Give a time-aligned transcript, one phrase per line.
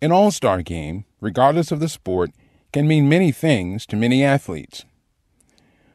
[0.00, 2.30] An all star game, regardless of the sport,
[2.72, 4.84] can mean many things to many athletes.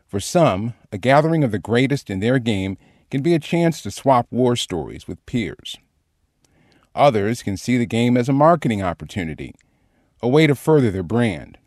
[0.07, 2.77] For some, a gathering of the greatest in their game
[3.09, 5.77] can be a chance to swap war stories with peers.
[6.95, 9.55] Others can see the game as a marketing opportunity,
[10.21, 11.57] a way to further their brand.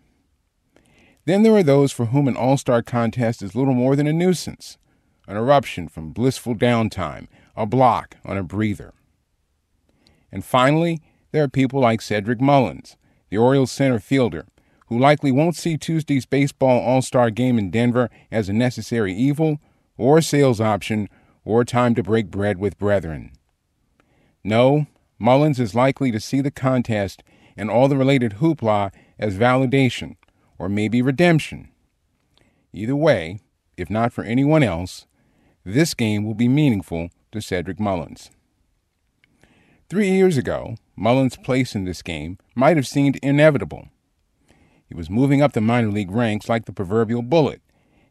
[1.25, 4.13] Then there are those for whom an all star contest is little more than a
[4.13, 4.79] nuisance,
[5.27, 7.27] an eruption from blissful downtime,
[7.57, 8.93] a block on a breather.
[10.31, 11.01] And finally,
[11.37, 12.97] there are people like Cedric Mullins,
[13.29, 14.47] the Orioles center fielder,
[14.87, 19.61] who likely won't see Tuesday's baseball all star game in Denver as a necessary evil,
[19.99, 21.11] or sales option,
[21.45, 23.33] or time to break bread with brethren.
[24.43, 24.87] No,
[25.19, 27.23] Mullins is likely to see the contest
[27.55, 30.17] and all the related hoopla as validation,
[30.59, 31.69] or maybe redemption.
[32.73, 33.41] Either way,
[33.77, 35.05] if not for anyone else,
[35.67, 38.31] this game will be meaningful to Cedric Mullins.
[39.89, 43.89] Three years ago, Mullins' place in this game might have seemed inevitable.
[44.89, 47.63] He was moving up the minor league ranks like the proverbial bullet,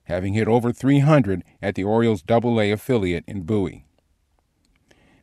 [0.06, 3.86] having hit over 300 at the Orioles Double-A affiliate in Bowie.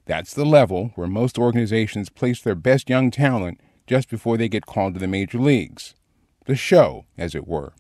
[0.04, 4.66] That's the level where most organizations place their best young talent just before they get
[4.66, 5.94] called to the major leagues.
[6.44, 7.72] The show, as it were.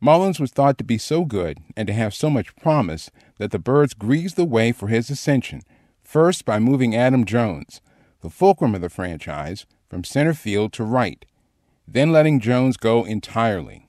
[0.00, 3.58] Mullins was thought to be so good and to have so much promise that the
[3.58, 5.62] Birds greased the way for his ascension,
[6.08, 7.82] first by moving Adam Jones,
[8.22, 11.26] the fulcrum of the franchise, from center field to right,
[11.86, 13.86] then letting Jones go entirely.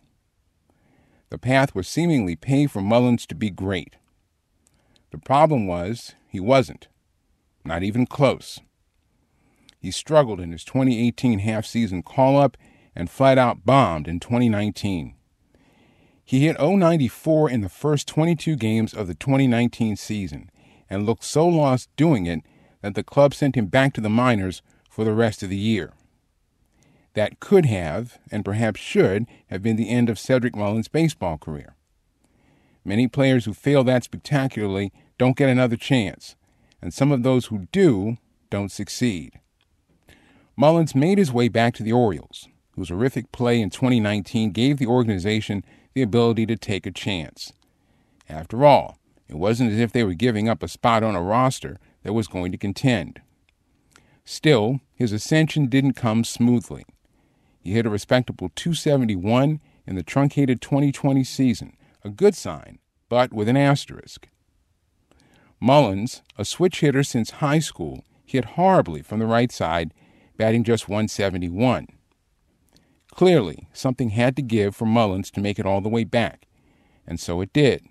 [1.29, 3.95] The path was seemingly paved for Mullins to be great.
[5.11, 6.89] The problem was he wasn't,
[7.63, 8.59] not even close.
[9.79, 12.57] He struggled in his 2018 half season call up
[12.97, 15.15] and flat out bombed in 2019.
[16.25, 20.51] He hit 094 in the first 22 games of the 2019 season
[20.89, 22.41] and looked so lost doing it
[22.81, 25.93] that the club sent him back to the minors for the rest of the year.
[27.13, 31.75] That could have, and perhaps should, have been the end of Cedric Mullins' baseball career.
[32.85, 36.35] Many players who fail that spectacularly don't get another chance,
[36.81, 38.17] and some of those who do
[38.49, 39.39] don't succeed.
[40.55, 44.87] Mullins made his way back to the Orioles, whose horrific play in 2019 gave the
[44.87, 45.63] organization
[45.93, 47.51] the ability to take a chance.
[48.29, 48.98] After all,
[49.29, 52.27] it wasn't as if they were giving up a spot on a roster that was
[52.27, 53.21] going to contend.
[54.25, 56.85] Still, his ascension didn't come smoothly.
[57.59, 63.47] He hit a respectable 271 in the truncated 2020 season, a good sign, but with
[63.47, 64.27] an asterisk.
[65.59, 69.93] Mullins, a switch hitter since high school, hit horribly from the right side,
[70.37, 71.87] batting just 171.
[73.11, 76.47] Clearly, something had to give for Mullins to make it all the way back,
[77.05, 77.85] and so it did.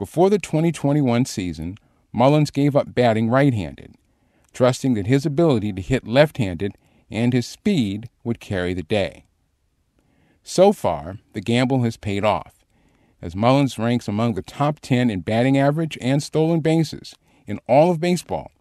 [0.00, 1.76] Before the 2021 season,
[2.10, 3.96] Mullins gave up batting right handed,
[4.54, 6.78] trusting that his ability to hit left handed
[7.10, 9.26] and his speed would carry the day.
[10.42, 12.64] So far, the gamble has paid off,
[13.20, 17.14] as Mullins ranks among the top 10 in batting average and stolen bases
[17.46, 18.52] in all of baseball,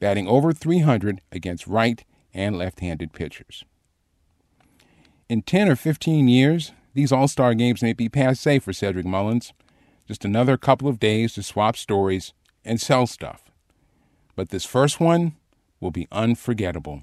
[0.00, 3.62] batting over 300 against right and left handed pitchers.
[5.28, 9.52] In 10 or 15 years, these All Star games may be passe for Cedric Mullins.
[10.08, 12.32] Just another couple of days to swap stories
[12.64, 13.42] and sell stuff.
[14.36, 15.36] But this first one
[15.80, 17.02] will be unforgettable.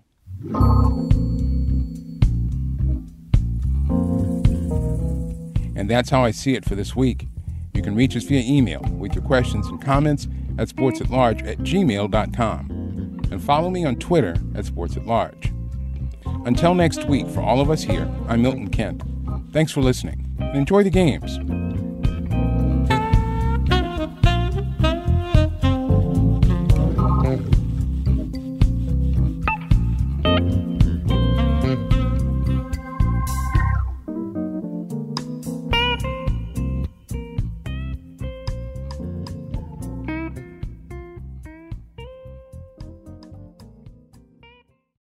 [5.75, 7.27] And that's how I see it for this week.
[7.75, 10.27] You can reach us via email with your questions and comments
[10.57, 13.21] at sportsatlarge at gmail.com.
[13.29, 15.51] And follow me on Twitter at sportsatlarge.
[16.47, 19.03] Until next week, for all of us here, I'm Milton Kent.
[19.51, 21.37] Thanks for listening and enjoy the games.